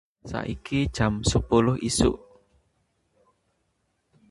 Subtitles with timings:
[0.29, 2.17] Saiki jam sepuluh isuk